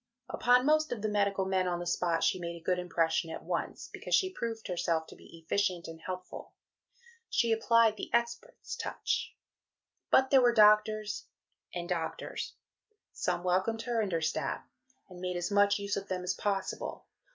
[0.29, 3.43] Upon most of the medical men on the spot she made a good impression at
[3.43, 6.53] once, because she proved herself to be efficient and helpful.
[7.29, 9.35] She applied the expert's touch.
[10.09, 11.27] But there were doctors
[11.71, 12.55] and doctors.
[13.11, 14.67] Some welcomed her and her staff,
[15.07, 17.05] and made as much use of them as possible.